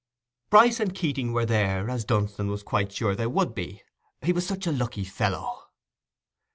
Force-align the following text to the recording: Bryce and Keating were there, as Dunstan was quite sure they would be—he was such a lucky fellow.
Bryce 0.49 0.79
and 0.79 0.95
Keating 0.95 1.31
were 1.31 1.45
there, 1.45 1.87
as 1.87 2.05
Dunstan 2.05 2.47
was 2.47 2.63
quite 2.63 2.91
sure 2.91 3.15
they 3.15 3.27
would 3.27 3.53
be—he 3.53 4.33
was 4.33 4.47
such 4.47 4.65
a 4.65 4.71
lucky 4.71 5.03
fellow. 5.03 5.65